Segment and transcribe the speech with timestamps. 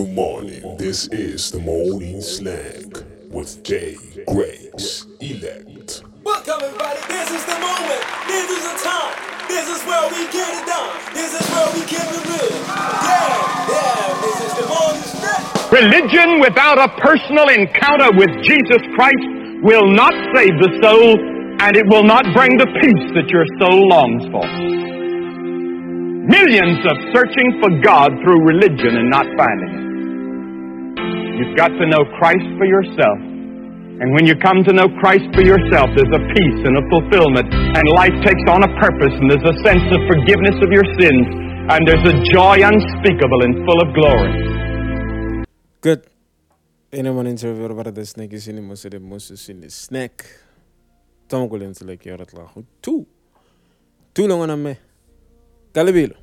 [0.00, 0.76] Good morning.
[0.78, 2.88] This is the morning slang
[3.28, 6.00] with Jay Grace Elect.
[6.24, 9.12] Welcome everybody, this is the moment, this is the time,
[9.44, 12.48] this is where we get it done, this is where we keep it real.
[12.64, 15.68] Yeah, yeah, this is the morning slang.
[15.68, 19.28] Religion without a personal encounter with Jesus Christ
[19.60, 21.12] will not save the soul,
[21.60, 24.48] and it will not bring the peace that your soul longs for.
[26.24, 29.89] Millions of searching for God through religion and not finding it.
[31.40, 33.16] You've got to know Christ for yourself.
[33.16, 37.48] And when you come to know Christ for yourself, there's a peace and a fulfillment,
[37.48, 41.24] and life takes on a purpose, and there's a sense of forgiveness of your sins,
[41.72, 44.32] and there's a joy unspeakable and full of glory.
[45.80, 46.04] Good.
[46.92, 50.26] Ene man interview about the snake is in most of the most in the snack.
[51.26, 52.66] Tom Collins like you're at lago.
[52.82, 53.06] Two.
[54.12, 54.76] Two long on me.
[55.72, 56.19] Galibilo.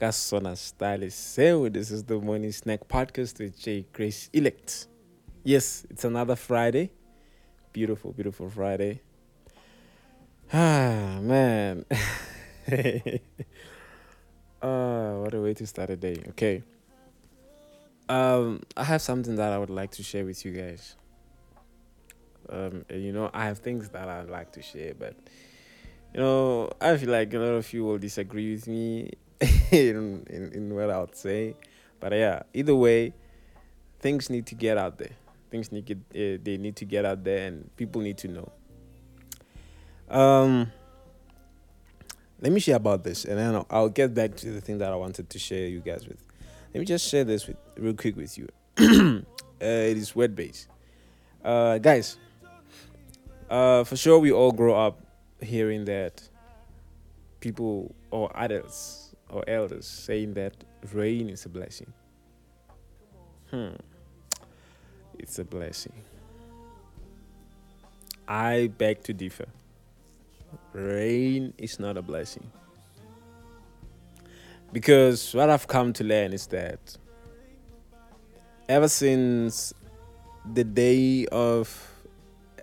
[0.00, 1.68] Gasona style is seu.
[1.68, 4.86] This is the morning snack podcast with J Grace Elect.
[5.44, 6.90] Yes, it's another Friday.
[7.74, 9.02] Beautiful, beautiful Friday.
[10.50, 11.84] Ah man.
[14.62, 16.22] uh, what a way to start a day.
[16.30, 16.62] Okay.
[18.08, 20.96] Um, I have something that I would like to share with you guys.
[22.48, 25.14] Um, and, you know, I have things that I'd like to share, but
[26.14, 29.10] you know, I feel like a lot of you will disagree with me
[29.70, 31.54] in, in in what I would say.
[31.98, 33.14] But yeah, either way,
[34.00, 35.12] things need to get out there.
[35.50, 38.52] Things need to, uh, they need to get out there, and people need to know.
[40.08, 40.72] Um,
[42.40, 44.92] let me share about this, and then I'll, I'll get back to the thing that
[44.92, 46.22] I wanted to share you guys with.
[46.72, 48.48] Let me just share this with real quick with you.
[48.78, 49.22] uh,
[49.60, 50.68] it is word based,
[51.44, 52.16] uh, guys.
[53.48, 55.00] Uh, for sure, we all grow up
[55.40, 56.22] hearing that
[57.40, 60.54] people or adults or elders saying that
[60.92, 61.92] rain is a blessing.
[63.50, 63.74] Hmm,
[65.18, 65.92] it's a blessing.
[68.28, 69.46] I beg to differ.
[70.72, 72.50] Rain is not a blessing.
[74.72, 76.96] Because what I've come to learn is that
[78.68, 79.74] ever since
[80.54, 81.92] the day of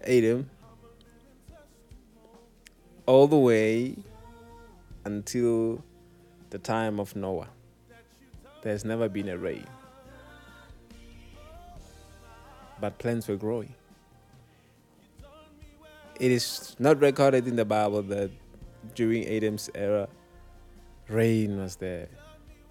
[0.07, 0.49] Adam,
[3.05, 3.97] all the way
[5.03, 5.83] until
[6.49, 7.47] the time of Noah,
[8.61, 9.65] there's never been a rain.
[12.79, 13.73] But plants were growing.
[16.19, 18.31] It is not recorded in the Bible that
[18.95, 20.07] during Adam's era,
[21.07, 22.07] rain was there.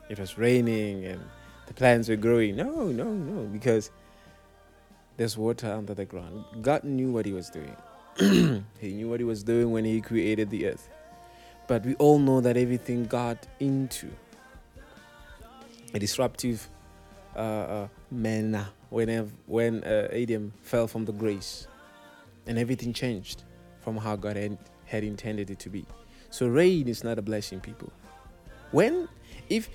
[0.08, 1.20] It was raining and
[1.66, 2.56] the plants were growing.
[2.56, 3.90] No, no, no, because
[5.16, 6.44] there's water under the ground.
[6.62, 7.76] God knew what He was doing.
[8.78, 10.88] he knew what He was doing when He created the earth.
[11.66, 14.08] But we all know that everything got into
[15.94, 16.68] a disruptive
[17.34, 21.66] uh, uh, manner whenever, when uh, Adam fell from the grace
[22.46, 23.42] and everything changed
[23.80, 25.84] from how God had, had intended it to be.
[26.30, 27.92] So rain is not a blessing, people.
[28.70, 29.08] When
[29.48, 29.68] if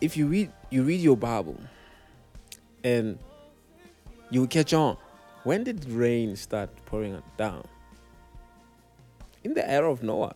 [0.00, 1.58] if you read you read your bible
[2.84, 3.18] and
[4.30, 4.96] you will catch on
[5.44, 7.64] when did rain start pouring down?
[9.44, 10.34] In the era of noah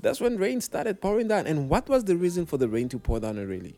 [0.00, 2.98] that's when rain started pouring down and what was the reason for the rain to
[2.98, 3.76] pour down really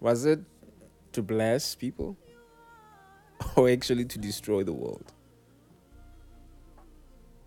[0.00, 0.40] was it
[1.12, 2.16] to bless people
[3.56, 5.12] or actually to destroy the world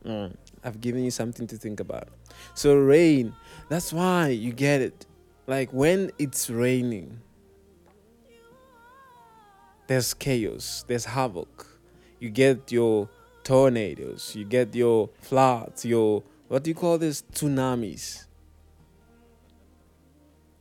[0.05, 2.09] Mm, I've given you something to think about.
[2.53, 3.33] So, rain,
[3.69, 5.05] that's why you get it.
[5.47, 7.21] Like when it's raining,
[9.87, 11.67] there's chaos, there's havoc.
[12.19, 13.09] You get your
[13.43, 17.23] tornadoes, you get your floods, your what do you call this?
[17.31, 18.25] Tsunamis.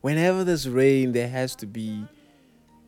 [0.01, 2.05] Whenever there's rain, there has to be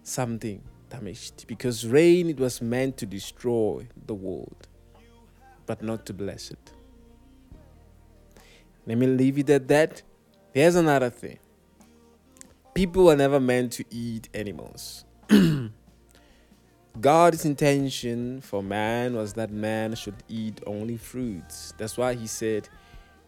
[0.03, 4.69] something damaged because rain it was meant to destroy the world
[5.67, 6.73] but not to bless it.
[8.87, 10.03] Let me leave it at that.
[10.55, 11.39] Here's another thing
[12.73, 15.05] people were never meant to eat animals.
[17.01, 21.75] God's intention for man was that man should eat only fruits.
[21.77, 22.69] That's why he said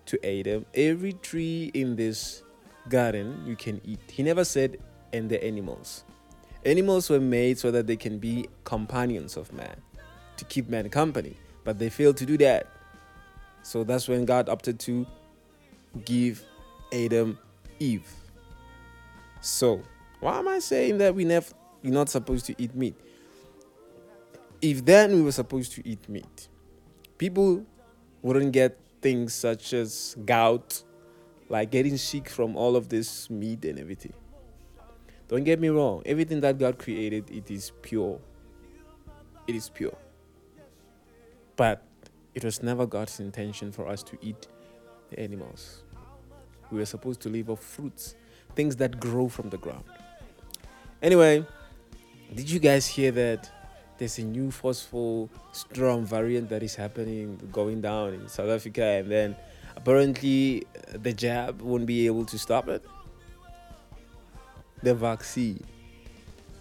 [0.09, 2.43] to Adam, Every tree in this
[2.89, 4.01] garden you can eat.
[4.11, 4.79] He never said,
[5.13, 6.05] and the animals.
[6.65, 9.77] Animals were made so that they can be companions of man,
[10.37, 11.37] to keep man company
[11.69, 12.67] but they failed to do that.
[13.63, 15.07] So that's when God opted to
[16.07, 16.43] give
[16.91, 17.39] Adam
[17.79, 18.11] Eve.
[19.43, 19.83] So,
[20.21, 21.47] why am I saying that we never
[21.83, 22.95] we're not supposed to eat meat?
[24.63, 26.49] If then we were supposed to eat meat,
[27.19, 27.67] people
[28.23, 30.83] wouldn't get things such as gout,
[31.49, 34.13] like getting sick from all of this meat and everything.
[35.29, 36.03] Don't get me wrong.
[36.07, 38.19] Everything that God created, it is pure.
[39.47, 39.97] It is pure.
[41.57, 41.83] But
[42.35, 44.49] it was never God's intention for us to eat
[45.11, 45.83] the animals.
[46.71, 48.15] We were supposed to live off fruits,
[48.55, 49.85] things that grow from the ground.
[51.03, 51.47] Anyway,
[52.35, 53.51] did you guys hear that
[53.99, 59.11] there's a new forceful strong variant that is happening, going down in South Africa, and
[59.11, 59.37] then
[59.77, 62.85] apparently uh, the jab won't be able to stop it?
[64.83, 65.63] The vaccine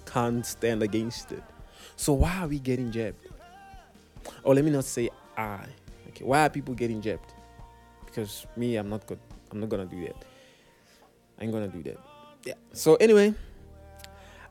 [0.05, 1.43] can't stand against it.
[1.95, 3.27] So why are we getting jabbed?
[4.43, 5.65] Or let me not say I.
[6.09, 7.33] Okay, why are people getting jabbed?
[8.05, 9.19] Because me, I'm not good.
[9.51, 10.25] I'm not gonna do that.
[11.39, 11.97] I ain't gonna do that.
[12.43, 12.53] Yeah.
[12.73, 13.35] So anyway,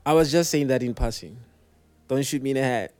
[0.05, 1.37] I was just saying that in passing.
[2.08, 2.93] Don't shoot me in the head.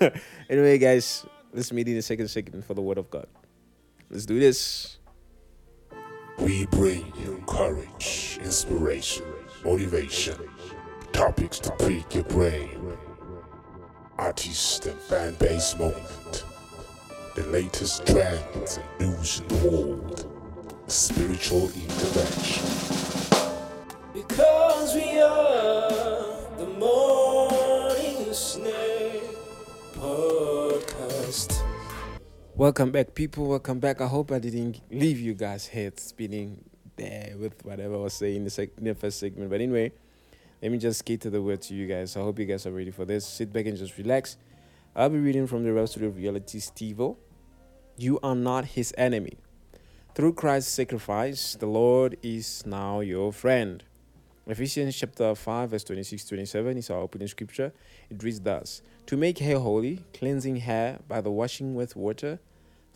[0.48, 3.26] anyway, guys, let's meet in a second second for the word of God.
[4.08, 4.98] Let's do this.
[6.38, 9.24] We bring you courage, inspiration,
[9.64, 10.36] motivation,
[11.12, 12.96] topics to pique your brain,
[14.18, 16.44] artist and fan base moment,
[17.34, 20.26] the latest trends and news in the world,
[20.86, 22.66] spiritual intervention.
[24.14, 27.21] Because we are the morning
[32.62, 33.48] Welcome back, people.
[33.48, 34.00] Welcome back.
[34.00, 36.64] I hope I didn't leave you guys' heads spinning
[36.94, 39.50] there with whatever I was saying in the, sec- in the first segment.
[39.50, 39.90] But anyway,
[40.62, 42.16] let me just to the word to you guys.
[42.16, 43.26] I hope you guys are ready for this.
[43.26, 44.36] Sit back and just relax.
[44.94, 47.16] I'll be reading from the Rhapsody of Reality, Stevo.
[47.96, 49.38] You are not his enemy.
[50.14, 53.82] Through Christ's sacrifice, the Lord is now your friend.
[54.46, 57.72] Ephesians chapter 5, verse 26 27 is our opening scripture.
[58.08, 62.38] It reads thus To make hair holy, cleansing hair by the washing with water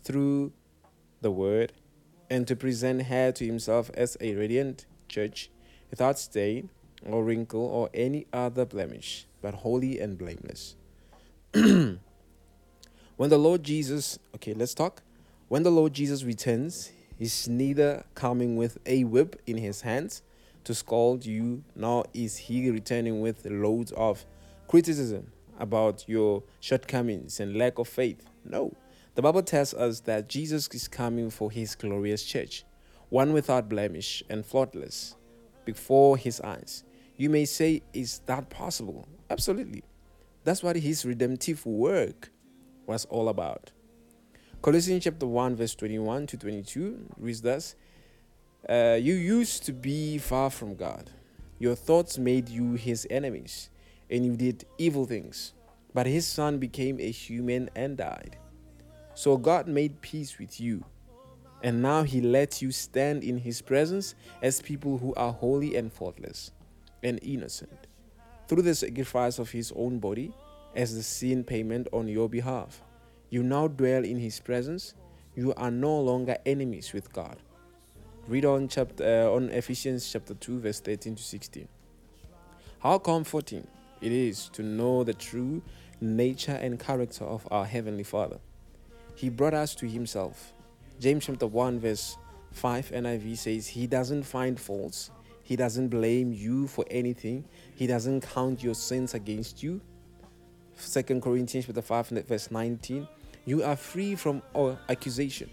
[0.06, 0.52] through
[1.20, 1.72] the word,
[2.30, 5.50] and to present her to himself as a radiant church,
[5.90, 6.70] without stain
[7.04, 10.76] or wrinkle or any other blemish, but holy and blameless.
[11.52, 11.98] when
[13.16, 15.02] the Lord Jesus, okay, let's talk.
[15.48, 20.22] When the Lord Jesus returns, he's neither coming with a whip in his hands
[20.64, 24.24] to scold you, nor is he returning with loads of
[24.68, 28.28] criticism about your shortcomings and lack of faith.
[28.44, 28.72] No.
[29.16, 32.66] The Bible tells us that Jesus is coming for his glorious church,
[33.08, 35.16] one without blemish and faultless,
[35.64, 36.84] before his eyes.
[37.16, 39.08] You may say, Is that possible?
[39.30, 39.84] Absolutely.
[40.44, 42.30] That's what his redemptive work
[42.86, 43.70] was all about.
[44.60, 47.74] Colossians chapter 1, verse 21 to 22 reads thus
[48.68, 51.10] uh, You used to be far from God.
[51.58, 53.70] Your thoughts made you his enemies,
[54.10, 55.54] and you did evil things.
[55.94, 58.36] But his son became a human and died.
[59.16, 60.84] So God made peace with you.
[61.62, 65.90] And now he lets you stand in his presence as people who are holy and
[65.90, 66.52] faultless
[67.02, 67.86] and innocent
[68.46, 70.34] through the sacrifice of his own body
[70.74, 72.82] as the sin payment on your behalf.
[73.30, 74.92] You now dwell in his presence.
[75.34, 77.38] You are no longer enemies with God.
[78.28, 81.66] Read on chapter uh, on Ephesians chapter 2 verse 13 to 16.
[82.80, 83.66] How comforting
[84.02, 85.62] it is to know the true
[86.02, 88.38] nature and character of our heavenly Father.
[89.16, 90.52] He brought us to himself.
[91.00, 92.16] James chapter 1 verse
[92.52, 95.10] 5 NIV says he doesn't find faults.
[95.42, 97.44] He doesn't blame you for anything.
[97.74, 99.80] He doesn't count your sins against you.
[100.76, 103.08] Second Corinthians chapter 5 verse 19
[103.48, 105.48] you are free from all accusation.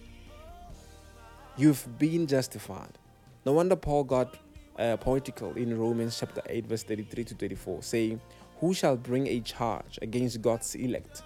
[1.55, 2.97] You've been justified.
[3.45, 4.35] No wonder Paul got
[4.79, 8.21] uh, poetical in Romans chapter 8, verse 33 to 34, saying,
[8.59, 11.21] Who shall bring a charge against God's elect?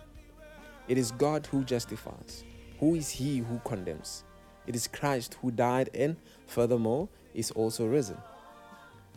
[0.88, 2.44] It is God who justifies.
[2.80, 4.24] Who is he who condemns?
[4.68, 8.18] It is Christ who died and, furthermore, is also risen.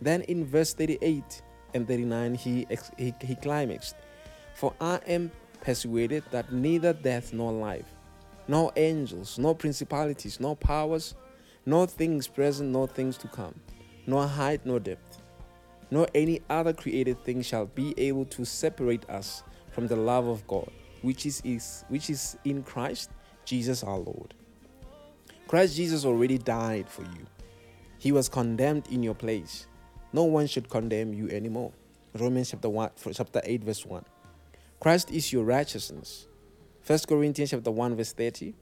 [0.00, 1.42] Then in verse 38
[1.74, 2.66] and 39, he,
[2.98, 3.96] he, he climaxed,
[4.54, 7.92] For I am persuaded that neither death nor life,
[8.48, 11.14] nor angels, nor principalities, nor powers,
[11.66, 13.54] nor things present, nor things to come,
[14.06, 15.20] nor height, nor depth,
[15.90, 20.46] nor any other created thing shall be able to separate us from the love of
[20.46, 20.70] God,
[21.02, 23.10] which is, is which is in Christ
[23.44, 24.34] Jesus our Lord.
[25.48, 27.26] Christ Jesus already died for you.
[27.98, 29.66] He was condemned in your place.
[30.12, 31.72] No one should condemn you anymore.
[32.18, 34.04] Romans chapter 1 chapter 8 verse 1.
[34.80, 36.26] Christ is your righteousness.
[36.86, 38.54] 1 Corinthians chapter 1 verse 30.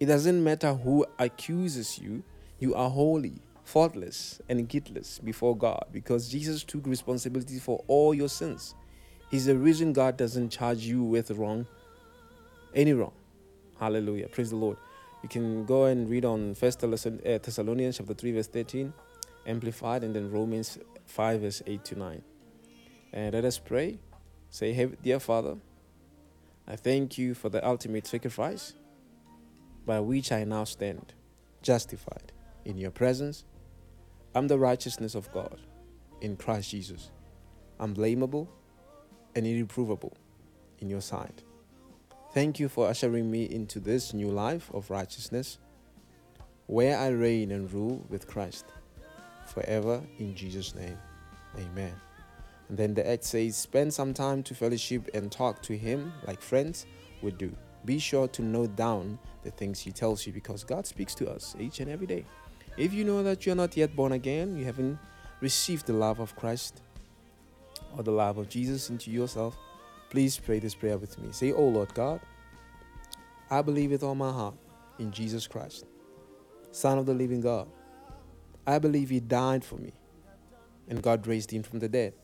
[0.00, 2.24] It doesn't matter who accuses you,
[2.58, 8.28] you are holy, faultless, and guiltless before God because Jesus took responsibility for all your
[8.28, 8.74] sins.
[9.34, 11.66] He's the reason God doesn't charge you with wrong,
[12.72, 13.14] any wrong.
[13.80, 14.28] Hallelujah.
[14.28, 14.76] Praise the Lord.
[15.24, 18.92] You can go and read on First uh, Thessalonians chapter 3 verse 13,
[19.44, 22.22] amplified, and then Romans 5 verse 8 to 9.
[23.12, 23.98] And let us pray.
[24.50, 25.56] Say, hey, Dear Father,
[26.68, 28.74] I thank you for the ultimate sacrifice
[29.84, 31.12] by which I now stand,
[31.60, 32.30] justified
[32.64, 33.44] in your presence.
[34.32, 35.60] I'm the righteousness of God
[36.20, 37.10] in Christ Jesus.
[37.80, 38.46] I'm blamable
[39.34, 40.12] and irreprovable
[40.78, 41.42] in your sight.
[42.32, 45.58] Thank you for ushering me into this new life of righteousness
[46.66, 48.66] where I reign and rule with Christ
[49.46, 50.98] forever in Jesus' name.
[51.56, 51.92] Amen.
[52.68, 56.40] And then the act says, spend some time to fellowship and talk to Him like
[56.40, 56.86] friends
[57.22, 57.54] would do.
[57.84, 61.54] Be sure to note down the things He tells you because God speaks to us
[61.58, 62.24] each and every day.
[62.76, 64.98] If you know that you're not yet born again, you haven't
[65.40, 66.82] received the love of Christ
[67.96, 69.56] or the love of Jesus into yourself,
[70.10, 71.28] please pray this prayer with me.
[71.32, 72.20] Say, Oh Lord God,
[73.50, 74.54] I believe with all my heart
[74.98, 75.86] in Jesus Christ,
[76.70, 77.68] Son of the living God.
[78.66, 79.92] I believe He died for me
[80.88, 82.14] and God raised Him from the dead.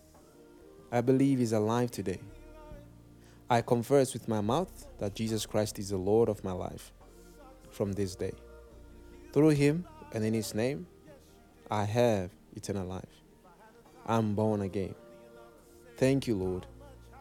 [0.92, 2.20] I believe He's alive today.
[3.48, 6.92] I confess with my mouth that Jesus Christ is the Lord of my life
[7.70, 8.32] from this day.
[9.32, 10.86] Through Him and in His name,
[11.70, 13.04] I have eternal life.
[14.06, 14.94] I'm born again.
[16.00, 16.64] Thank you, Lord,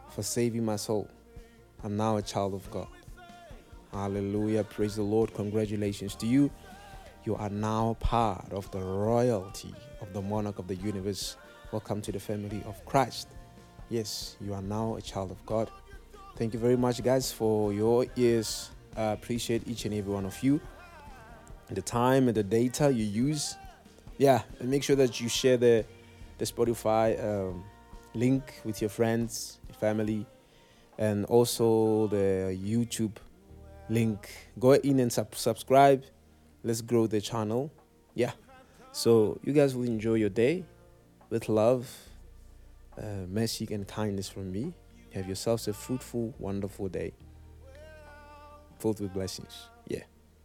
[0.08, 1.06] for saving my soul.
[1.84, 2.88] I'm now a child of God.
[3.92, 4.64] Hallelujah.
[4.64, 5.34] Praise the Lord.
[5.34, 6.50] Congratulations to you.
[7.26, 11.36] You are now part of the royalty of the monarch of the universe.
[11.72, 13.28] Welcome to the family of Christ.
[13.90, 15.70] Yes, you are now a child of God.
[16.36, 18.70] Thank you very much, guys, for your ears.
[18.96, 20.58] I appreciate each and every one of you.
[21.68, 23.56] The time and the data you use.
[24.16, 25.84] Yeah, and make sure that you share the,
[26.38, 27.62] the Spotify um,
[28.14, 30.26] link with your friends, family,
[30.98, 33.16] and also the YouTube
[33.88, 34.28] link.
[34.58, 36.04] Go in and sub- subscribe.
[36.62, 37.72] Let's grow the channel.
[38.14, 38.32] Yeah.
[38.92, 40.64] So you guys will enjoy your day
[41.30, 41.88] with love,
[42.98, 44.74] uh, mercy, and kindness from me.
[45.14, 47.12] Have yourselves a fruitful, wonderful day
[48.80, 49.68] filled with blessings.
[49.86, 50.04] Yeah.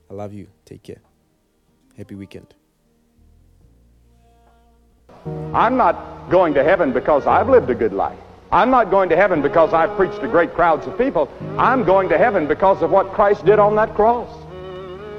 [0.10, 0.48] I love you.
[0.66, 1.02] Take care.
[1.98, 2.54] Happy weekend.
[5.54, 8.20] I'm not going to heaven because I've lived a good life.
[8.52, 11.30] I'm not going to heaven because I've preached to great crowds of people.
[11.58, 14.30] I'm going to heaven because of what Christ did on that cross.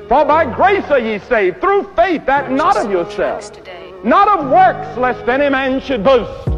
[0.08, 3.50] For by grace are ye saved, through faith, that not of yourselves,
[4.04, 6.48] not of works, lest any man should boast.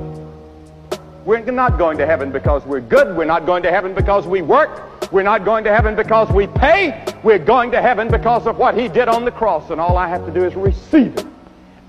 [1.25, 3.17] We're not going to heaven because we're good.
[3.17, 5.11] We're not going to heaven because we work.
[5.11, 7.05] We're not going to heaven because we pay.
[7.23, 10.09] We're going to heaven because of what he did on the cross, and all I
[10.09, 11.26] have to do is receive it.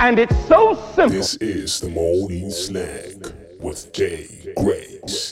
[0.02, 1.10] And it's so simple.
[1.10, 3.22] This is the Morning Slang
[3.60, 5.28] with Jay Grace.